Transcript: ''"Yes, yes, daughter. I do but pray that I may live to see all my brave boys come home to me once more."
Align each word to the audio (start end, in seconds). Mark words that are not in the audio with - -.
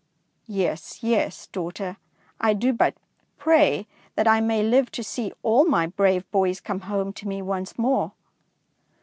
''"Yes, 0.47 1.03
yes, 1.03 1.45
daughter. 1.45 1.97
I 2.39 2.55
do 2.55 2.73
but 2.73 2.95
pray 3.37 3.85
that 4.15 4.27
I 4.27 4.41
may 4.41 4.63
live 4.63 4.89
to 4.93 5.03
see 5.03 5.31
all 5.43 5.63
my 5.65 5.85
brave 5.85 6.25
boys 6.31 6.59
come 6.59 6.79
home 6.89 7.13
to 7.13 7.27
me 7.27 7.39
once 7.43 7.77
more." 7.77 8.13